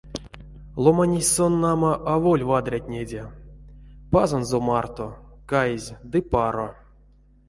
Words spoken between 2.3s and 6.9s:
вадрятнеде, пазонзо марто, каизь, ды паро.